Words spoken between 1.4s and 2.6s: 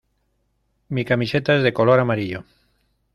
es de color amarillo.